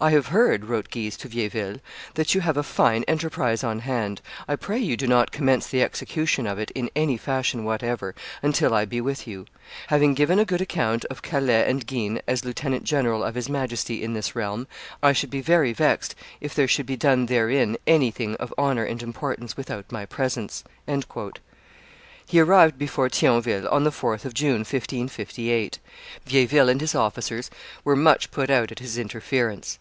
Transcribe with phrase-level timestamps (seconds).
[0.00, 1.78] "I have heard," wrote Guise to Vieilleville,
[2.14, 5.80] "that you have a fine enterprise on hand; I pray you do not commence the
[5.84, 9.46] execution of it, in any fashion whatever, until I be with you:
[9.86, 14.02] having given a good account of Calais and Guines, as lieutenant general of his Majesty
[14.02, 14.66] in this realm,
[15.04, 19.00] I should be very vexed if there should be done therein anything of honor and
[19.04, 20.64] importance without my presence."
[22.26, 25.78] He arrived before Thionville on the 4th of June, 1558.
[26.26, 27.50] Vieilleville and his officers
[27.84, 29.78] were much put out at his interference.